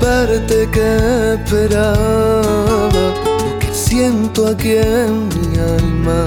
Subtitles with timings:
[0.00, 2.88] Parte que esperaba.
[2.92, 6.24] Lo que siento aquí en mi alma,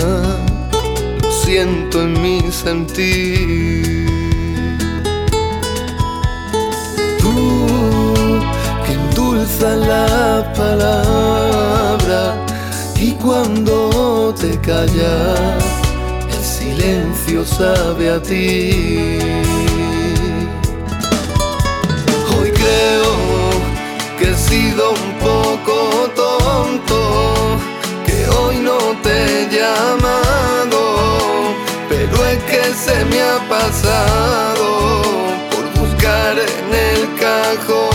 [1.22, 4.08] lo siento en mi sentir.
[7.20, 7.68] Tú
[8.86, 12.36] que endulzas la palabra
[12.96, 15.64] y cuando te callas,
[16.36, 19.49] el silencio sabe a ti.
[24.88, 27.58] Un poco tonto,
[28.06, 30.82] que hoy no te he llamado,
[31.90, 35.02] pero es que se me ha pasado
[35.52, 37.89] por buscar en el cajón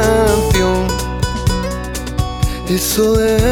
[0.00, 0.86] canción.
[2.68, 3.45] Eso eres.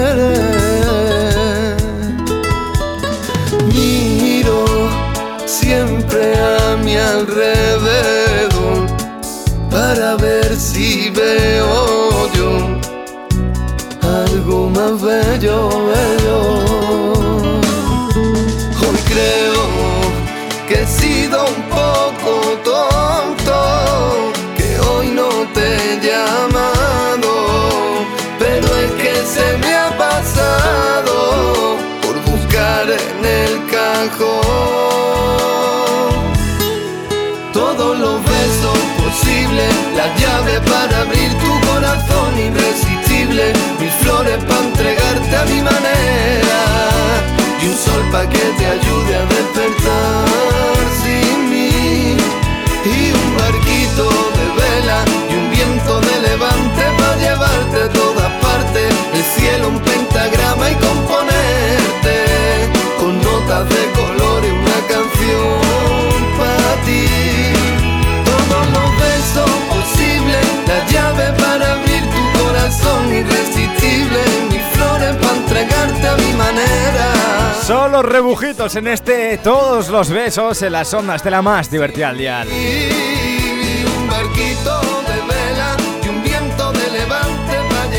[77.66, 82.18] Solo rebujitos en este Todos los besos en las ondas de la más divertida al
[82.18, 82.48] dial.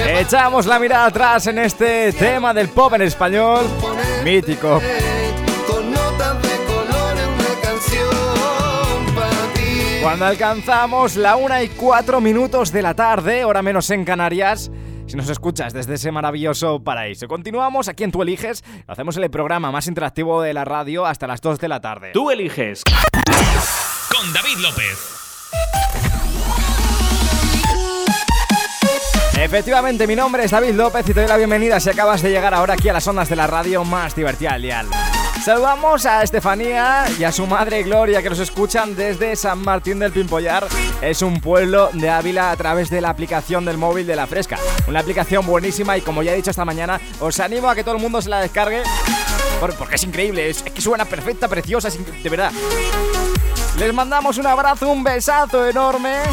[0.07, 3.65] Echamos la mirada atrás en este tema del pop en español
[4.23, 4.79] mítico.
[10.03, 14.69] Cuando alcanzamos la una y cuatro minutos de la tarde, hora menos en Canarias,
[15.07, 17.27] si nos escuchas desde ese maravilloso paraíso.
[17.27, 21.41] Continuamos aquí en Tú Eliges, hacemos el programa más interactivo de la radio hasta las
[21.41, 22.11] 2 de la tarde.
[22.13, 25.11] Tú eliges con David López.
[29.37, 32.53] Efectivamente, mi nombre es David López y te doy la bienvenida si acabas de llegar
[32.53, 34.87] ahora aquí a las ondas de la radio más divertida del dial.
[35.45, 40.11] Saludamos a Estefanía y a su madre Gloria que nos escuchan desde San Martín del
[40.11, 40.67] Pimpollar.
[41.01, 44.57] Es un pueblo de Ávila a través de la aplicación del móvil de La Fresca.
[44.87, 47.93] Una aplicación buenísima y como ya he dicho esta mañana, os animo a que todo
[47.93, 48.81] el mundo se la descargue
[49.77, 52.51] porque es increíble, es, que suena perfecta, preciosa, de verdad.
[53.77, 56.23] Les mandamos un abrazo, un besazo enorme.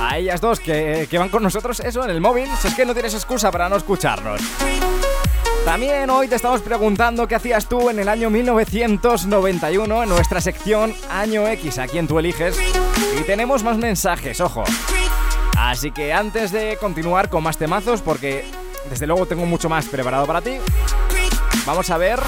[0.00, 2.86] A ellas dos que, que van con nosotros, eso, en el móvil, si es que
[2.86, 4.40] no tienes excusa para no escucharnos.
[5.64, 10.94] También hoy te estamos preguntando qué hacías tú en el año 1991 en nuestra sección
[11.10, 12.58] Año X, aquí en Tú Eliges.
[13.18, 14.64] Y tenemos más mensajes, ojo.
[15.56, 18.44] Así que antes de continuar con más temazos, porque
[18.90, 20.58] desde luego tengo mucho más preparado para ti,
[21.64, 22.20] vamos a ver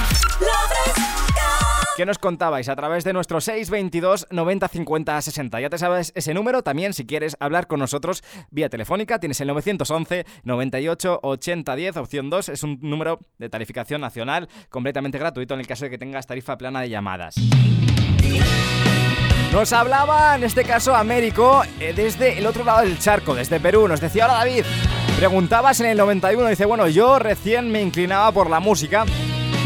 [1.96, 5.60] ¿Qué nos contabais a través de nuestro 622 90 50 60?
[5.62, 6.60] Ya te sabes ese número.
[6.60, 12.28] También, si quieres hablar con nosotros vía telefónica, tienes el 911 98 80 10, opción
[12.28, 12.50] 2.
[12.50, 16.58] Es un número de tarificación nacional completamente gratuito en el caso de que tengas tarifa
[16.58, 17.36] plana de llamadas.
[19.50, 23.88] Nos hablaba, en este caso, Américo, eh, desde el otro lado del charco, desde Perú.
[23.88, 24.66] Nos decía, hola David,
[25.16, 29.06] preguntabas en el 91, dice, bueno, yo recién me inclinaba por la música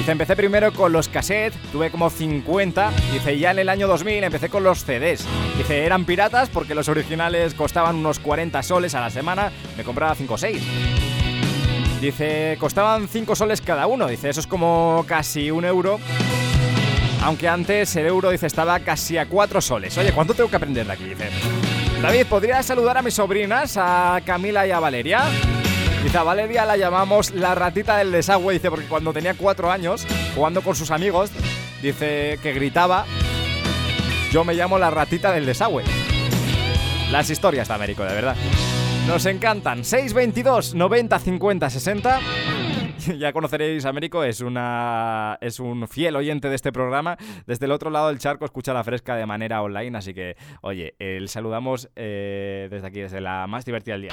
[0.00, 2.90] Dice, empecé primero con los cassettes, tuve como 50.
[3.12, 5.26] Dice, ya en el año 2000 empecé con los CDs.
[5.58, 10.14] Dice, eran piratas porque los originales costaban unos 40 soles a la semana, me compraba
[10.14, 10.62] 5 o 6.
[12.00, 14.06] Dice, costaban 5 soles cada uno.
[14.06, 16.00] Dice, eso es como casi un euro.
[17.22, 19.98] Aunque antes el euro, dice, estaba casi a 4 soles.
[19.98, 21.04] Oye, ¿cuánto tengo que aprender de aquí?
[21.04, 21.28] Dice,
[22.00, 25.24] David, ¿podrías saludar a mis sobrinas, a Camila y a Valeria?
[26.02, 30.60] A Valeria la llamamos la ratita del desagüe, dice, porque cuando tenía cuatro años, jugando
[30.60, 31.30] con sus amigos,
[31.80, 33.06] dice que gritaba,
[34.30, 35.84] yo me llamo la ratita del desagüe.
[37.10, 38.36] Las historias de Américo, de verdad.
[39.06, 39.84] Nos encantan.
[39.84, 42.20] 622 90 50 60.
[43.18, 47.16] ya conoceréis a Américo, es, una, es un fiel oyente de este programa.
[47.46, 50.94] Desde el otro lado del charco escucha la fresca de manera online, así que, oye,
[50.98, 54.12] el saludamos eh, desde aquí, desde la más divertida del día.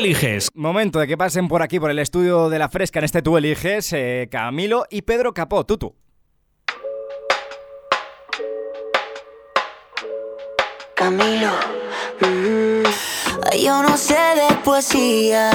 [0.00, 0.48] Eliges.
[0.54, 3.36] Momento de que pasen por aquí, por el estudio de la fresca en este Tú
[3.36, 5.64] eliges, eh, Camilo y Pedro Capó.
[5.64, 5.94] Tutu.
[10.96, 11.50] Camilo,
[12.20, 12.82] mm,
[13.62, 15.50] yo no sé de poesía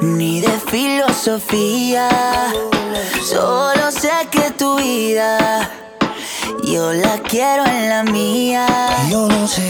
[0.00, 2.08] ni de filosofía,
[3.24, 5.70] solo sé que tu vida
[6.64, 8.66] yo la quiero en la mía.
[9.10, 9.68] Yo no sé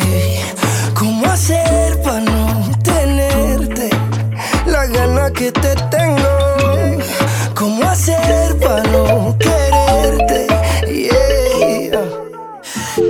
[0.94, 2.79] cómo hacer para no
[5.14, 6.98] la gana que te tengo.
[7.54, 10.46] ¿Cómo hacer para no quererte?
[10.86, 12.00] Yeah.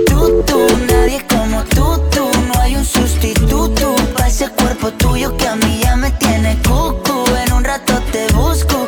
[0.07, 2.29] Tú, tú, nadie como tú, tú.
[2.47, 7.23] No hay un sustituto para ese cuerpo tuyo que a mí ya me tiene cucu.
[7.45, 8.80] En un rato te busco,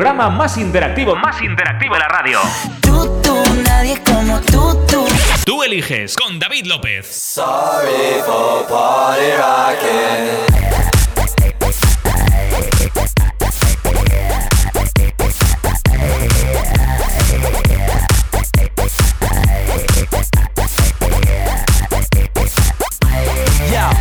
[0.00, 2.40] programa más interactivo, más interactivo de la radio.
[2.80, 5.06] Tú, tú, nadie como tú, tú.
[5.44, 7.06] Tú eliges con David López.
[7.06, 10.70] Sorry for party rocking.
[23.70, 23.92] Yeah,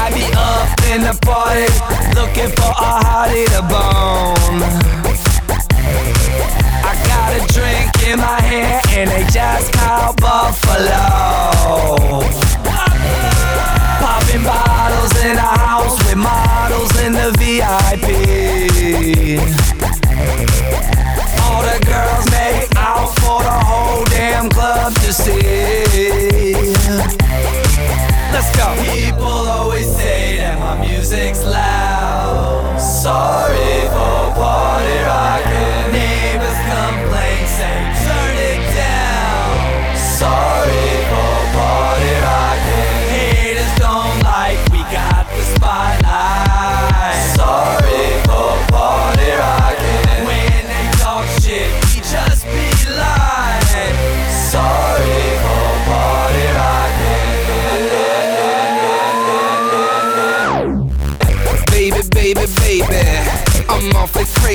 [0.00, 1.68] I be up in the party,
[2.18, 4.81] looking for a hottie to bone.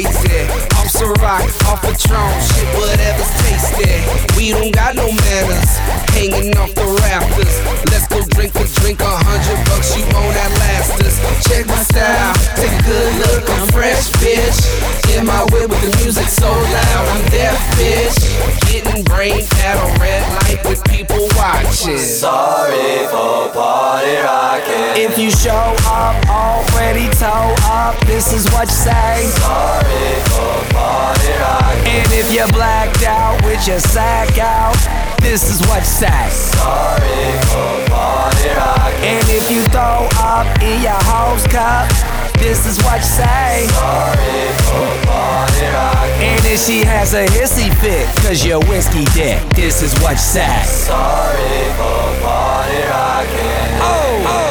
[0.03, 0.41] crazy.
[0.77, 4.37] I'm Ciroc, off Patron, shit, whatever's tasty.
[4.37, 5.71] We don't got no manners,
[6.13, 7.55] hanging off the rafters.
[7.89, 11.17] Let's go drink for drink, a hundred bucks, you own that last us.
[11.47, 14.61] Check my style, take a good look, I'm fresh, bitch.
[15.17, 18.17] In my whip with the music so loud, I'm deaf, bitch.
[18.69, 21.97] Getting brain at a red light with people watching.
[21.97, 25.01] Sorry for party rocking.
[25.01, 29.25] If you show up already toe up, this is what you say.
[29.41, 31.87] Sorry for party rocking.
[31.87, 34.75] And if you're blacked out with your sack out,
[35.21, 36.29] this is what you say.
[36.29, 39.03] Sorry for party rocking.
[39.07, 41.87] And if you throw up in your house cup,
[42.39, 43.67] this is what you say.
[43.71, 46.35] Sorry for party rocking.
[46.35, 50.27] And if she has a hissy fit, cause you're whiskey dick, this is what you
[50.35, 50.63] say.
[50.65, 53.27] Sorry for party oh,
[53.81, 54.46] oh, oh,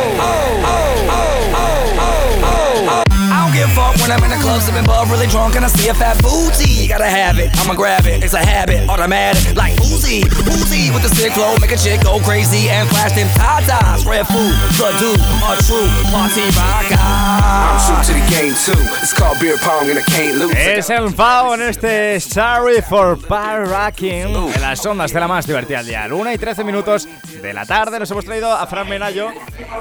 [3.77, 6.17] fuck when I'm in the club sipping bub, really drunk and I see a fat
[6.25, 6.89] booty.
[6.89, 8.25] Gotta have it, I'ma grab it.
[8.25, 10.25] It's a habit, automatic, like Uzi,
[10.57, 14.09] Uzi with the sick flow, make a chick go crazy and flash them tatas.
[14.09, 16.97] Red food, the dude, a true party rocker.
[16.97, 18.81] I'm true to the game too.
[19.05, 20.57] It's called beer pong and I can't lose.
[20.57, 25.47] Es el Fao en este Sorry for Bar Racking en las ondas de la más
[25.47, 26.09] divertida al día.
[26.11, 27.07] 1 y 13 minutos
[27.43, 29.29] de la tarde nos hemos traído a Fran Menayo,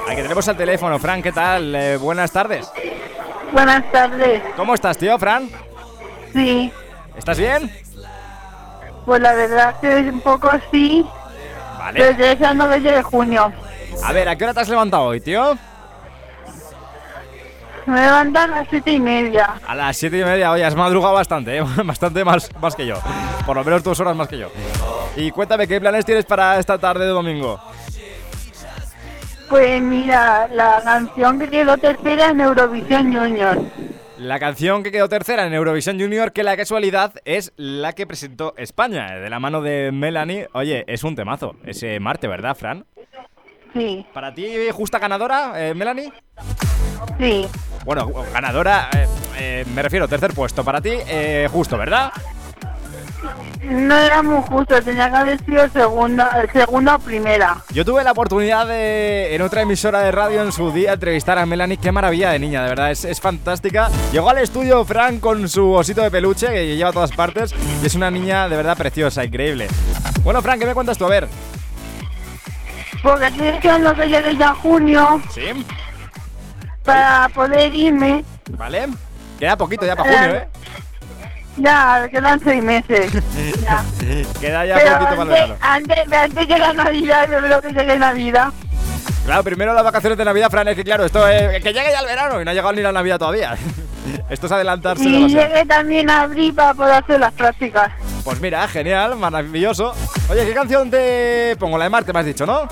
[0.08, 1.00] al que tenemos al teléfono.
[1.00, 1.74] Fran, ¿qué tal?
[1.76, 2.68] Eh, buenas tardes.
[3.56, 4.44] Buenas tardes.
[4.58, 5.50] ¿Cómo estás, tío, Fran?
[6.34, 6.70] Sí,
[7.16, 7.72] ¿Estás bien?
[9.06, 11.06] pues la verdad que es un poco así,
[11.80, 12.04] Vale.
[12.06, 13.54] desde esa 9 de junio.
[14.04, 15.58] A ver, ¿a qué hora te has levantado hoy, tío?
[17.86, 19.54] Me levantan a las siete y media.
[19.66, 21.64] A las 7 y media, oye, has madrugado bastante, ¿eh?
[21.86, 22.96] bastante más, más que yo.
[23.46, 24.50] Por lo menos dos horas más que yo.
[25.16, 27.62] Y cuéntame, ¿qué planes tienes para esta tarde de domingo?
[29.56, 33.58] Pues mira, la canción que quedó tercera en Eurovisión Junior.
[34.18, 38.54] La canción que quedó tercera en Eurovisión Junior, que la casualidad es la que presentó
[38.58, 40.50] España, de la mano de Melanie.
[40.52, 42.84] Oye, es un temazo, ese Marte, ¿verdad, Fran?
[43.74, 46.12] Sí, ¿Para ti justa ganadora, eh, Melanie?
[47.18, 47.48] sí,
[47.86, 49.08] Bueno, ganadora, eh,
[49.40, 50.66] eh, me refiero, tercer puesto.
[50.66, 52.12] Para ti, eh, justo, ¿verdad?
[53.64, 57.58] No era muy justo, tenía que haber sido segunda, segunda o primera.
[57.72, 61.46] Yo tuve la oportunidad de, en otra emisora de radio en su día, entrevistar a
[61.46, 61.78] Melanie.
[61.78, 63.90] Qué maravilla de niña, de verdad, es, es fantástica.
[64.12, 67.86] Llegó al estudio Frank con su osito de peluche que lleva a todas partes y
[67.86, 69.68] es una niña de verdad preciosa, increíble.
[70.24, 71.06] Bueno, Frank, ¿qué me cuentas tú?
[71.06, 71.28] A ver.
[73.04, 75.66] Porque estoy esperando que llegue ya junio ¿Sí?
[76.84, 78.24] para poder irme.
[78.52, 78.88] ¿Vale?
[79.38, 80.48] Queda poquito ya para junio, ¿eh?
[81.58, 83.12] Ya, quedan seis meses.
[83.62, 83.84] Ya.
[84.42, 85.56] Queda ya Pero poquito para el antes, verano.
[85.62, 88.50] antes, antes la Navidad, yo creo que llegue Navidad.
[89.26, 92.00] Claro, primero las vacaciones de Navidad, Fran, es que claro, esto es que llegue ya
[92.02, 93.56] el verano y no ha llegado ni la Navidad todavía.
[94.30, 95.48] esto es adelantarse Y demasiado.
[95.50, 97.92] llegue también a abril para poder hacer las prácticas.
[98.24, 99.94] Pues mira, genial, maravilloso.
[100.30, 101.78] Oye, ¿qué canción te pongo?
[101.78, 102.68] La de Marte, me has dicho, ¿no?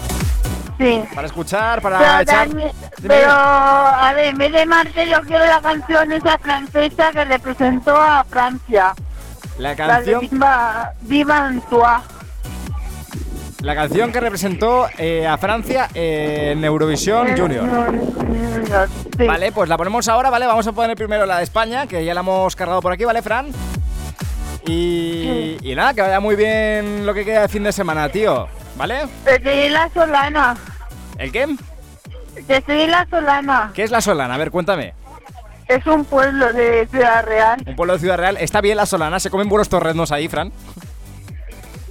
[0.79, 1.03] Sí.
[1.13, 2.47] Para escuchar, para Pero, echar.
[2.47, 2.71] también-
[3.07, 7.95] pero, a ver, en vez de Marte, yo quiero la canción esa francesa que representó
[7.95, 8.93] a Francia.
[9.57, 10.21] La La de canción.
[10.31, 11.51] Viva, Viva.
[13.61, 17.65] La canción que representó eh, a Francia en Eurovisión Junior.
[19.17, 19.25] Sí.
[19.27, 20.47] Vale, pues la ponemos ahora, ¿vale?
[20.47, 23.21] Vamos a poner primero la de España, que ya la hemos cargado por aquí, ¿vale,
[23.21, 23.47] Fran?
[24.65, 28.47] Y, y nada, que vaya muy bien lo que queda de fin de semana, tío.
[28.75, 29.07] ¿Vale?
[29.69, 30.55] La Solana.
[31.17, 31.47] ¿El qué?
[32.87, 33.71] La Solana.
[33.73, 34.35] ¿Qué es la Solana?
[34.35, 34.93] A ver, cuéntame.
[35.67, 37.63] Es un pueblo de Ciudad Real.
[37.65, 38.37] Un pueblo de Ciudad Real.
[38.37, 39.19] ¿Está bien la Solana?
[39.19, 40.51] ¿Se comen buenos torrenos ahí, Fran?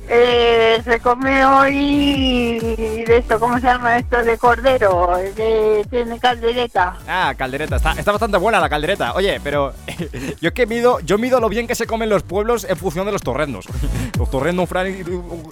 [0.09, 2.59] Eh, se come hoy
[3.07, 4.23] de esto, ¿cómo se llama esto?
[4.23, 6.97] De cordero, de, de caldereta.
[7.09, 7.77] Ah, caldereta.
[7.77, 9.15] Está, está bastante buena la caldereta.
[9.15, 9.73] Oye, pero
[10.41, 13.07] yo es que mido, yo mido lo bien que se comen los pueblos en función
[13.07, 13.67] de los torrendos.
[14.19, 15.03] Los torrendos, Fran, y-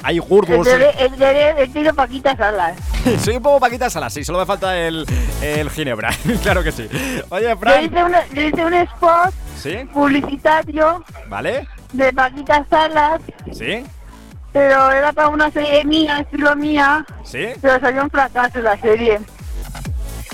[0.03, 0.67] hay El gordos.
[0.67, 2.77] el de, el tiro Paquita Salas.
[3.25, 5.05] Soy un poco Paquita Salas, sí, solo me falta el,
[5.43, 6.11] el ginebra.
[6.43, 6.89] claro que sí.
[7.31, 7.85] Oye, Yo Fran.
[7.85, 9.77] hice, una- yo hice un spot ¿Sí?
[9.93, 11.67] publicitario ¿Vale?
[11.93, 13.21] de Paquita Salas,
[13.53, 13.85] ¿Sí?
[14.53, 17.47] Pero era para una serie mía, estilo mía, ¿Sí?
[17.61, 19.21] pero salió un fracaso la serie.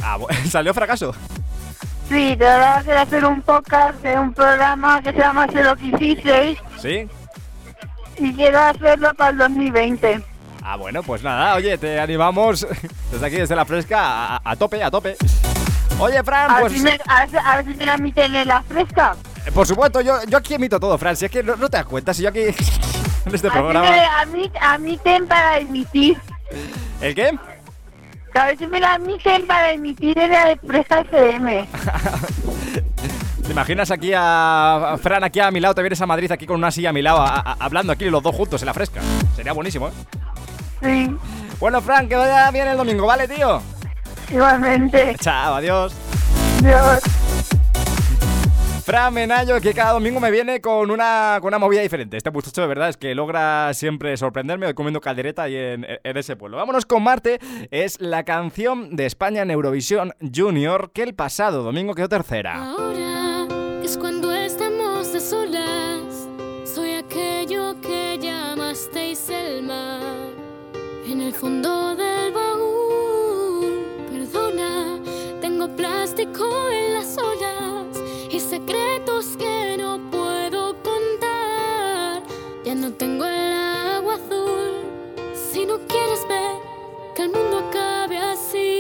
[0.03, 1.15] Ah, bu- salió fracaso.
[2.09, 5.75] Sí, te voy a hacer un podcast de un programa que se llama Sé lo
[5.77, 7.09] que hicisteis ¿Sí?
[8.19, 10.23] y quiero hacerlo para el 2020.
[10.63, 12.67] Ah, bueno, pues nada, oye, te animamos
[13.11, 15.17] desde aquí, desde la fresca, a, a tope, a tope.
[15.99, 19.17] Oye, Fran, A pues si me, a ver si- me la meten en la fresca.
[19.47, 21.77] eh, por supuesto, yo, yo aquí emito todo, Fran, si es que no, no te
[21.79, 22.41] das cuenta, si yo aquí
[23.27, 26.17] en este A me la admit- admiten para emitir.
[27.01, 27.39] ¿El qué?
[28.35, 31.67] A ver si me la admiten para emitir en la Fresca FM.
[33.45, 36.47] ¿Te imaginas aquí a a Fran aquí a mi lado, te vienes a Madrid aquí
[36.47, 38.75] con una silla a mi lado, a- a- hablando aquí los dos juntos en la
[38.75, 39.01] fresca?
[39.35, 39.93] Sería buenísimo, ¿eh?
[40.83, 41.17] Sí,
[41.59, 43.63] Bueno, Fran, que vaya bien el domingo, ¿vale, tío?
[44.31, 45.17] igualmente.
[45.21, 45.95] Chao, adiós.
[46.61, 47.01] Dios.
[48.87, 52.17] Fran Menayo, que cada domingo me viene con una, con una movida diferente.
[52.17, 56.59] Este muchacho de verdad es que logra siempre sorprenderme comiendo caldereta ahí en, ese pueblo.
[56.59, 57.41] Vámonos con Marte.
[57.73, 62.63] Es la canción de España en Eurovisión Junior que el pasado domingo quedó tercera.
[62.63, 63.49] Ahora
[63.83, 66.29] es cuando estamos a solas,
[66.65, 70.01] soy aquello que llamasteis el mar.
[71.09, 75.01] En el fondo del baúl, perdona,
[75.41, 77.46] tengo plástico en las olas
[78.49, 82.23] secretos que no puedo contar.
[82.65, 84.85] Ya no tengo el agua azul.
[85.35, 86.57] Si no quieres ver
[87.15, 88.79] que el mundo acabe así.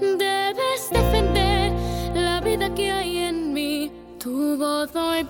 [0.00, 1.72] Debes defender
[2.14, 3.90] la vida que hay en mí.
[4.18, 5.24] Tu voz hoy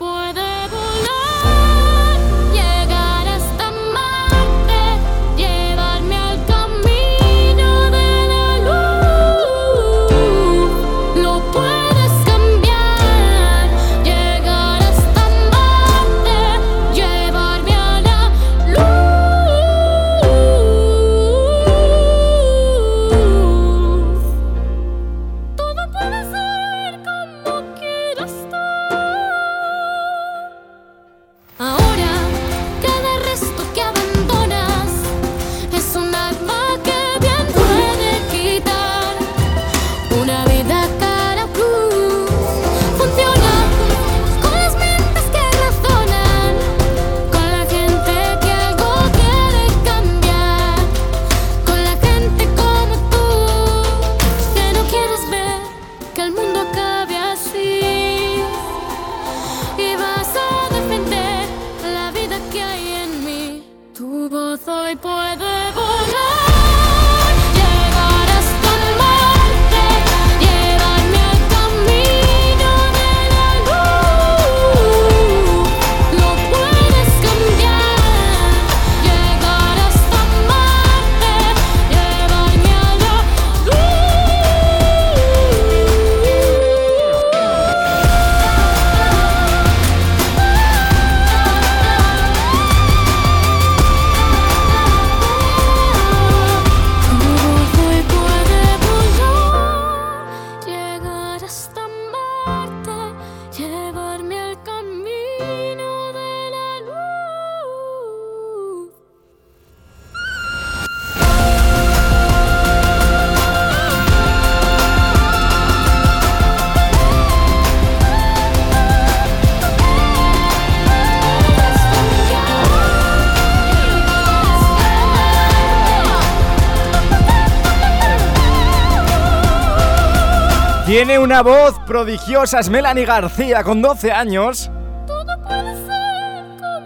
[131.05, 134.71] Tiene una voz prodigiosa, es Melanie García, con 12 años.
[135.05, 136.85] Todo puede ser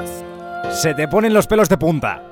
[0.00, 2.24] como se te ponen los pelos de punta.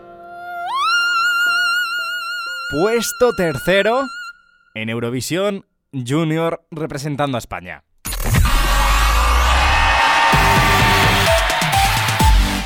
[2.73, 4.09] Puesto tercero
[4.75, 7.85] en Eurovisión Junior representando a España.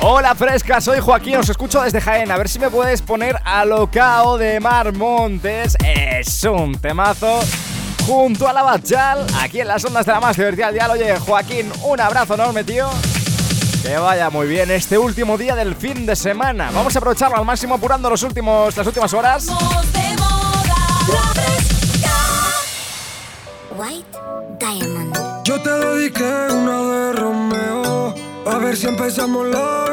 [0.01, 2.31] Hola fresca, soy Joaquín, os escucho desde Jaén.
[2.31, 5.77] A ver si me puedes poner a Locao de Mar Montes.
[5.83, 7.41] Es un temazo.
[8.05, 11.71] Junto a la Bachal, aquí en las ondas de la más divertida al Oye, Joaquín,
[11.83, 12.89] un abrazo enorme, tío.
[13.81, 16.69] Que vaya muy bien este último día del fin de semana.
[16.71, 19.47] Vamos a aprovecharlo al máximo apurando los últimos, las últimas horas.
[23.75, 24.17] White
[24.59, 25.43] Diamond.
[25.45, 28.15] Yo te dediqué una de Romeo.
[28.45, 29.92] A ver si empezamos la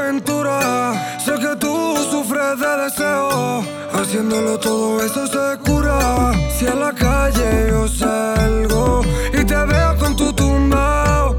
[2.59, 3.63] de deseo.
[3.93, 6.33] Haciéndolo todo eso se cura.
[6.57, 11.35] Si a la calle yo salgo y te veo con tu tumba.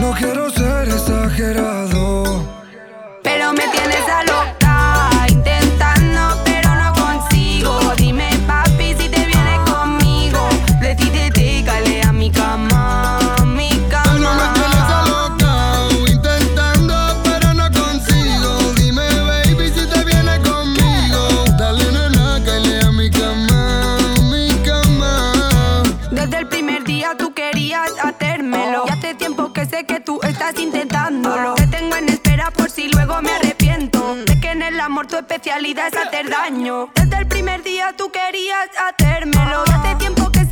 [0.00, 1.85] No quiero ser exagerado.
[35.18, 36.90] Especialidad es hacer daño.
[36.94, 39.62] Desde el primer día tú querías hacérmelo.
[39.62, 40.45] hace tiempo que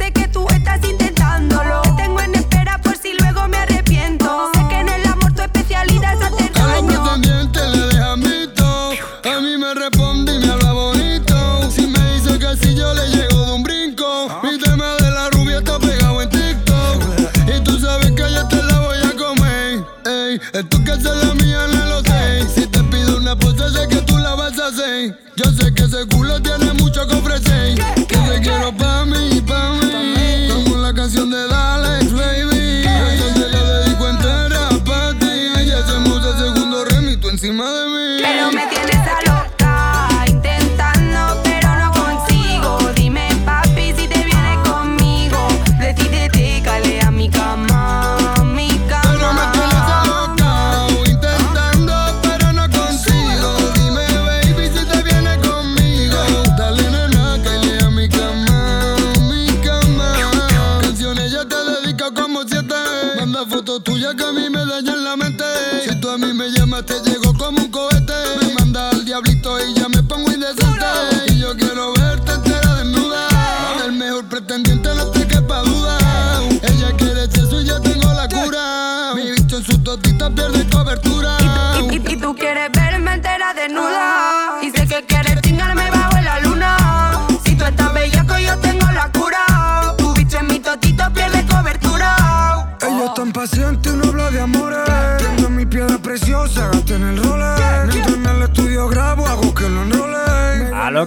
[25.36, 27.16] Yo sé que ese culo tiene mucho que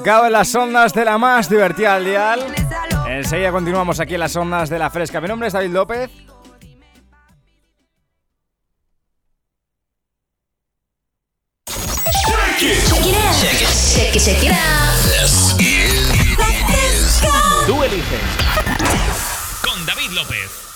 [0.08, 2.40] En las ondas de la más divertida al dial.
[3.10, 5.20] Enseguida continuamos aquí en las ondas de la fresca.
[5.20, 6.10] Mi nombre es David López.
[17.66, 18.22] Tú eliges.
[19.62, 20.67] Con David López.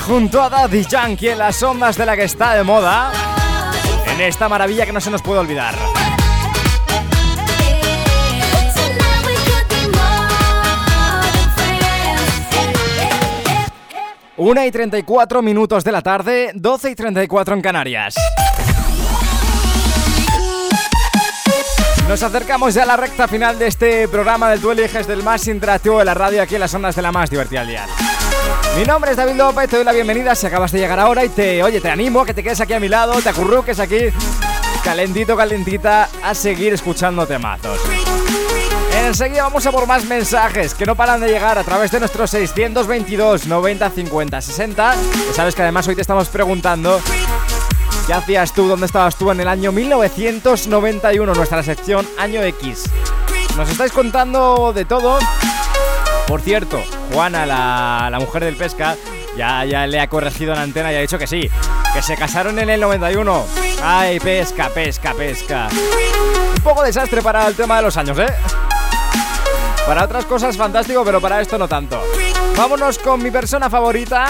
[0.00, 3.10] Junto a Daddy Yankee en las ondas de la que está de moda.
[4.06, 5.74] En esta maravilla que no se nos puede olvidar.
[14.36, 18.14] Una y 34 minutos de la tarde, 12 y 34 en Canarias.
[22.06, 25.48] Nos acercamos ya a la recta final de este programa del Tú eliges del más
[25.48, 27.86] interactivo de la radio aquí en las ondas de la más divertida al día.
[28.76, 31.30] Mi nombre es David López, te doy la bienvenida si acabas de llegar ahora y
[31.30, 34.10] te, oye, te animo a que te quedes aquí a mi lado, te acurruques aquí,
[34.84, 37.80] calentito, calentita, a seguir escuchando temazos.
[38.92, 42.28] Enseguida vamos a por más mensajes que no paran de llegar a través de nuestros
[42.30, 44.94] 622 90 50 60.
[44.94, 47.00] Ya sabes que además hoy te estamos preguntando
[48.06, 48.68] ¿Qué hacías tú?
[48.68, 51.34] ¿Dónde estabas tú en el año 1991?
[51.34, 52.84] Nuestra sección Año X.
[53.56, 55.18] Nos estáis contando de todo.
[56.26, 58.96] Por cierto, Juana, la, la mujer del pesca,
[59.36, 61.48] ya, ya le ha corregido la antena y ha dicho que sí,
[61.94, 63.46] que se casaron en el 91.
[63.82, 65.68] Ay, pesca, pesca, pesca.
[66.56, 68.26] Un poco desastre para el tema de los años, ¿eh?
[69.86, 72.02] Para otras cosas fantástico, pero para esto no tanto.
[72.56, 74.26] Vámonos con mi persona favorita.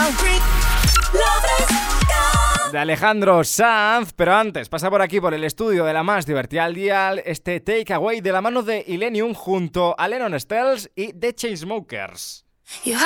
[2.72, 6.64] De Alejandro Sanz, pero antes pasa por aquí por el estudio de la más divertida
[6.64, 11.32] al dial este takeaway de la mano de Illenium junto a Lennon Stells y The
[11.32, 12.44] Chainsmokers.
[12.84, 12.96] You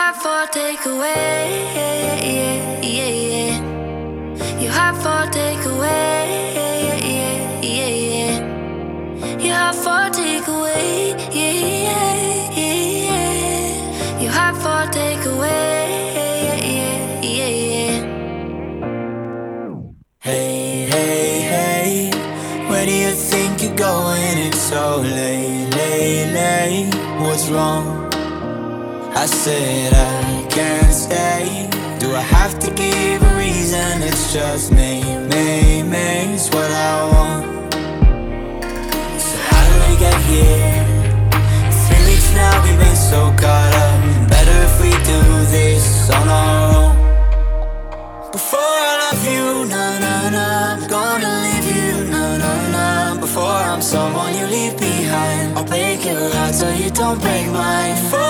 [20.22, 22.10] Hey, hey, hey,
[22.68, 24.36] where do you think you're going?
[24.36, 26.94] It's so late, late, late.
[27.22, 28.12] What's wrong?
[29.16, 31.70] I said I can't stay.
[32.00, 34.02] Do I have to give a reason?
[34.02, 36.34] It's just me, me, me.
[36.34, 37.72] It's what I want.
[39.22, 40.79] So how did we get here?
[56.00, 58.29] Break your heart so you don't break mine.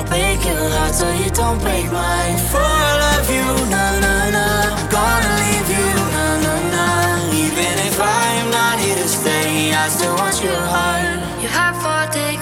[0.00, 2.32] I'll break your heart so you don't break mine.
[2.32, 6.86] Before I love you, na na na, I'm gonna leave you, na na na.
[7.36, 11.20] Even if I am not here to stay, I still want your heart.
[11.42, 12.39] You have for takeaway,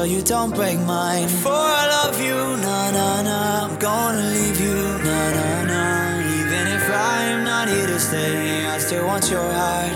[0.00, 1.28] so you don't break mine.
[1.28, 3.38] For I love you, na na na.
[3.64, 5.82] I'm gonna leave you, na na na.
[6.40, 9.92] Even if I'm not here to stay, I still want your heart.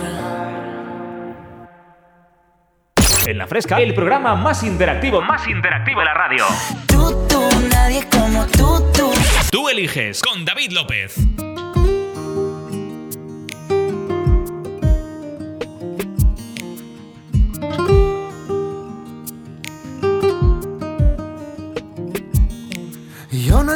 [3.26, 6.44] En la fresca, el programa más interactivo, más interactivo de la radio.
[6.86, 7.40] Tú, tú,
[7.70, 9.10] nadie como tú, tú.
[9.50, 11.16] Tú eliges con David López.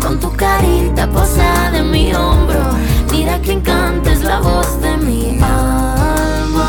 [0.00, 2.60] con tu carita posada en mi hombro.
[3.10, 6.68] Mira que encanta es la voz de mi alma.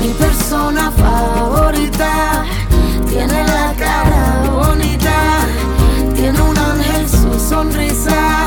[0.00, 2.44] Mi persona favorita
[3.08, 5.46] tiene la cara bonita,
[6.14, 8.46] tiene un ángel su sonrisa,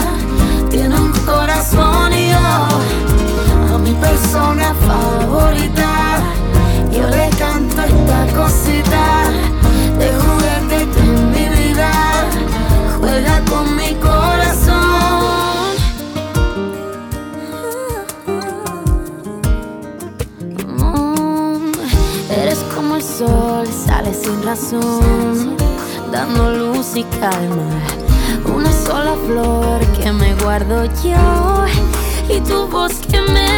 [0.70, 6.20] tiene un corazón y yo a mi persona favorita.
[6.92, 9.25] Yo le canto esta cosita
[24.26, 25.56] sin razón,
[26.12, 27.70] dando luz y calma.
[28.46, 31.66] Una sola flor que me guardo yo
[32.34, 33.55] y tu voz que me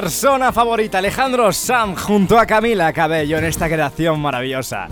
[0.00, 4.88] persona favorita, Alejandro Sam, junto a Camila Cabello en esta creación maravillosa.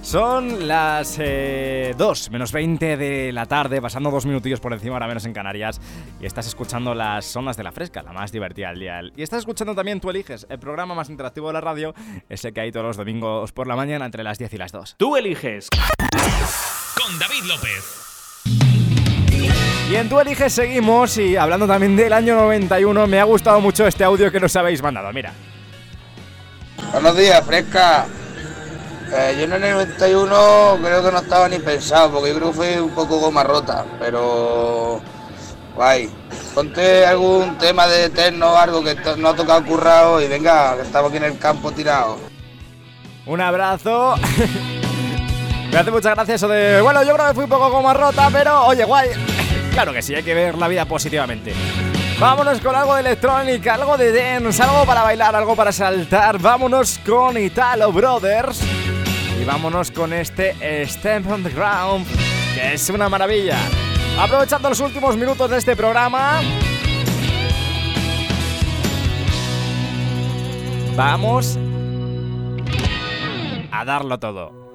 [0.00, 5.26] Son las 2 menos 20 de la tarde, pasando dos minutillos por encima, ahora menos
[5.26, 5.78] en Canarias.
[6.22, 9.02] Y estás escuchando las ondas de la fresca, la más divertida del día.
[9.14, 11.94] Y estás escuchando también Tú Eliges, el programa más interactivo de la radio,
[12.30, 14.94] ese que hay todos los domingos por la mañana entre las 10 y las 2.
[14.96, 18.05] Tú eliges con David López.
[19.88, 23.86] Y en Tú Eliges seguimos y hablando también del año 91, me ha gustado mucho
[23.86, 25.12] este audio que nos habéis mandado.
[25.12, 25.32] Mira.
[26.90, 28.06] Buenos días, fresca.
[29.14, 32.56] Eh, yo en el 91 creo que no estaba ni pensado, porque yo creo que
[32.56, 35.00] fue un poco goma rota, pero
[35.76, 36.10] guay.
[36.52, 41.10] Ponte algún tema de eterno, algo que no ha tocado currado y venga, que estamos
[41.10, 42.18] aquí en el campo tirado.
[43.24, 44.16] Un abrazo.
[45.70, 46.80] Me hace mucha gracia eso de.
[46.80, 49.10] Bueno, yo creo que fui un poco como rota, pero oye, guay.
[49.76, 51.52] Claro que sí, hay que ver la vida positivamente.
[52.18, 56.38] Vámonos con algo de electrónica, algo de dance, algo para bailar, algo para saltar.
[56.38, 58.62] Vámonos con Italo Brothers.
[59.38, 60.56] Y vámonos con este
[60.86, 62.06] Stem on the Ground,
[62.54, 63.58] que es una maravilla.
[64.18, 66.40] Aprovechando los últimos minutos de este programa,
[70.96, 71.58] vamos
[73.70, 74.65] a darlo todo.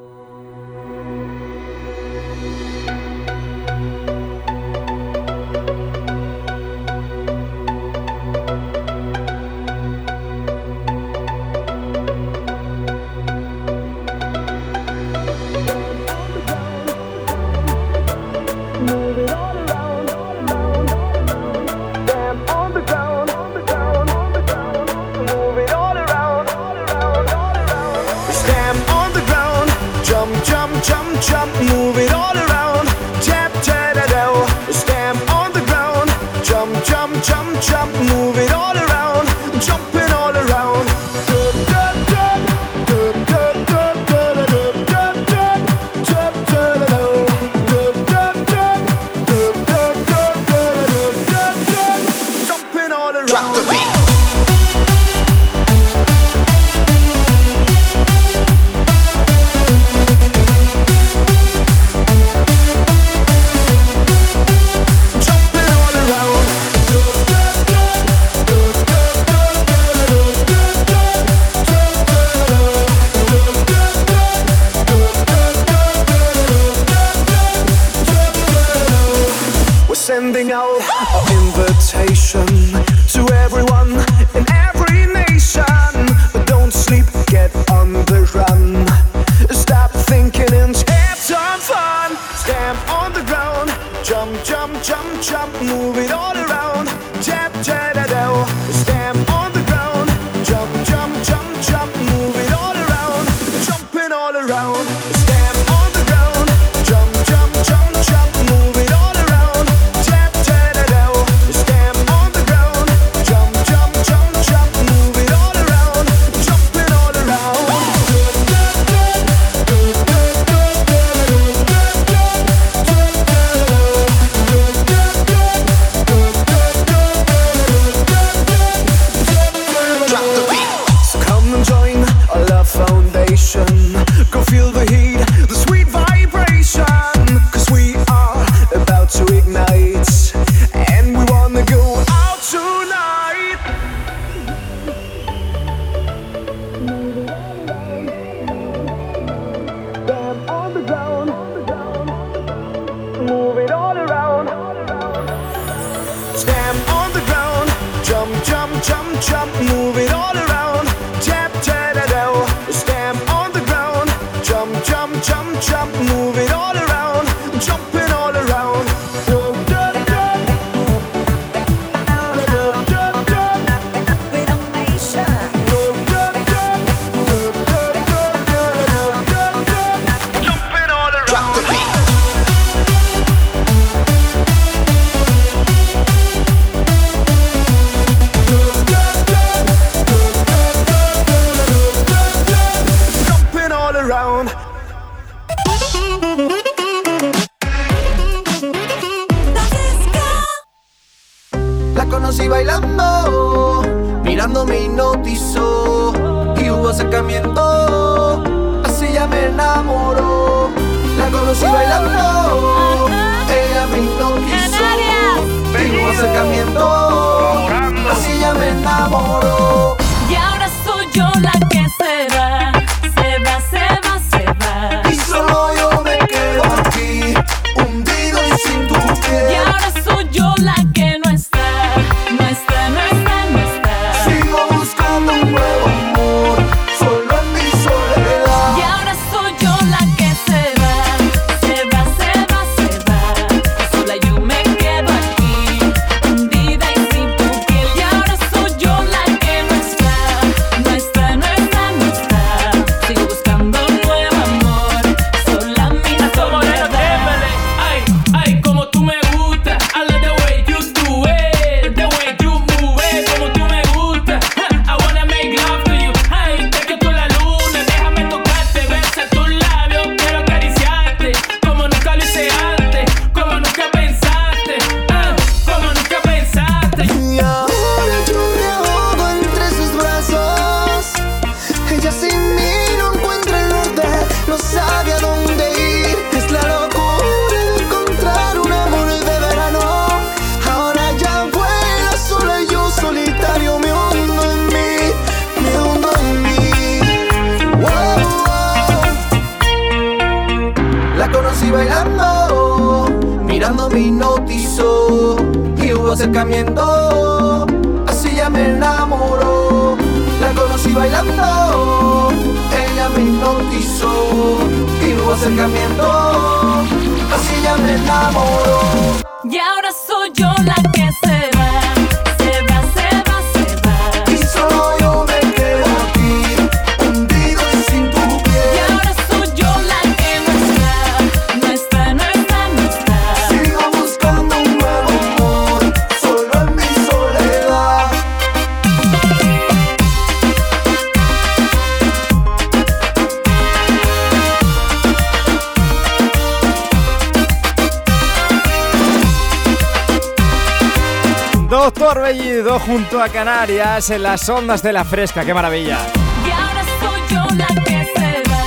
[352.80, 356.00] Junto a Canarias en las ondas de la fresca, qué maravilla.
[356.46, 358.64] Y ahora soy yo la que se va,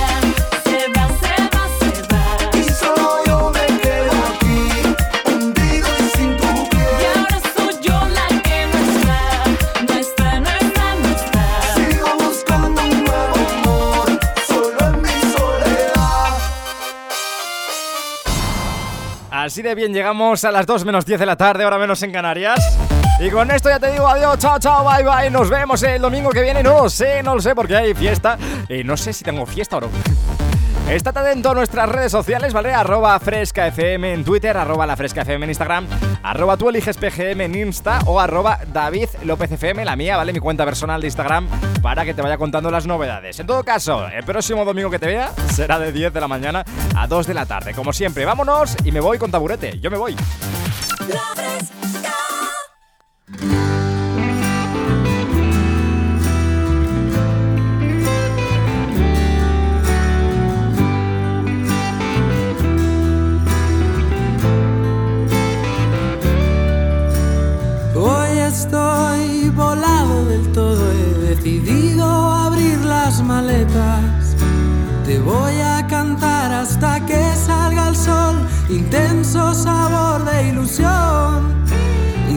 [0.63, 2.23] se va, se va, se va.
[2.57, 4.61] Y solo yo me quedo aquí,
[5.33, 7.17] hundido y sin tu Y piel.
[7.17, 9.19] ahora soy yo la que no está,
[9.81, 11.45] no está, no está, no está.
[11.75, 14.07] Sigo buscando un nuevo amor,
[14.47, 16.37] solo en mi soledad.
[19.31, 22.11] Así de bien llegamos a las 2 menos 10 de la tarde, ahora menos en
[22.11, 22.77] Canarias.
[23.19, 25.29] Y con esto ya te digo adiós, chao, chao, bye, bye.
[25.29, 26.61] Nos vemos el domingo que viene.
[26.61, 28.37] No lo sé, no lo sé porque hay fiesta.
[28.67, 29.89] Y no sé si tengo fiesta o no.
[30.89, 32.71] Estate atento a nuestras redes sociales, ¿vale?
[32.71, 35.87] Arroba Fresca FM en Twitter, arroba La Fresca FM en Instagram,
[36.21, 40.31] arroba tú eliges PGM en Insta o arroba David López FM, la mía, ¿vale?
[40.31, 41.47] Mi cuenta personal de Instagram
[41.81, 43.39] para que te vaya contando las novedades.
[43.39, 46.63] En todo caso, el próximo domingo que te vea será de 10 de la mañana
[46.95, 47.73] a 2 de la tarde.
[47.73, 49.79] Como siempre, vámonos y me voy con taburete.
[49.79, 50.15] Yo me voy.
[67.97, 74.35] Hoy estoy volado del todo, he decidido abrir las maletas.
[75.05, 78.35] Te voy a cantar hasta que salga el sol,
[78.69, 81.54] intenso sabor de ilusión.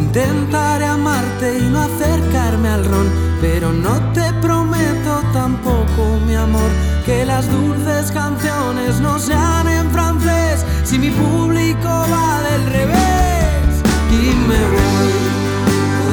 [0.08, 3.06] Intentaré amarte y no acercarme al ron,
[3.42, 6.70] pero no te prometo tampoco, mi amor,
[7.04, 13.82] que las dulces canciones no sean en francés si mi público va del revés.
[14.10, 15.12] Y me voy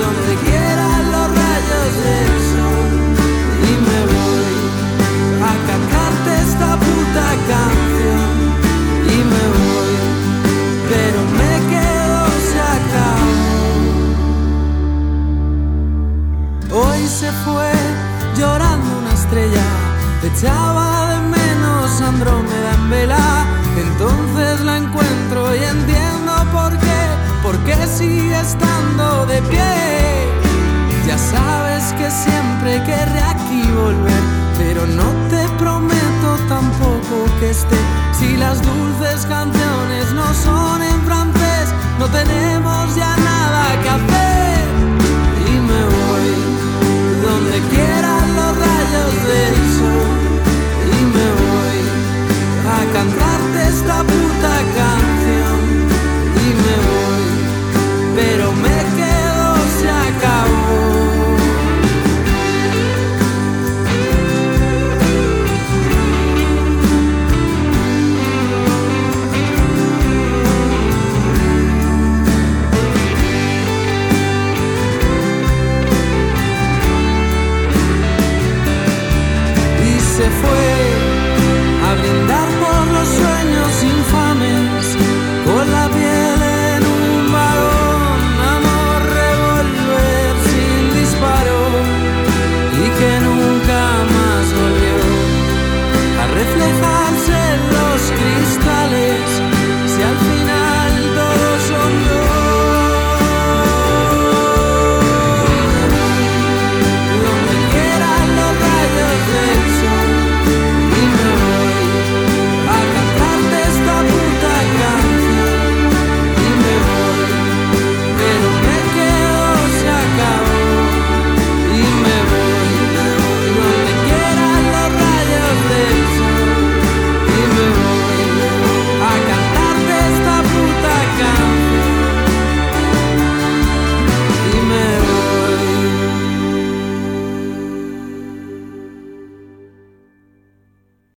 [0.04, 2.92] donde quieran los rayos del sol
[3.64, 4.56] y me voy
[5.42, 7.95] a cantarte esta puta canción
[17.26, 17.72] se fue
[18.38, 19.68] llorando una estrella,
[20.22, 23.46] echaba de menos Andrómeda en vela,
[23.76, 27.02] entonces la encuentro y entiendo por qué,
[27.42, 30.30] porque sigue estando de pie.
[31.08, 34.24] Ya sabes que siempre querré aquí volver,
[34.60, 37.82] pero no te prometo tampoco que esté.
[38.20, 44.85] Si las dulces canciones no son en francés, no tenemos ya nada que hacer.
[47.46, 50.10] Donde quieran los rayos del sol.
[50.84, 51.80] Y me voy
[52.74, 55.58] a cantarte esta puta canción.
[56.44, 57.26] Y me voy,
[58.16, 58.75] pero me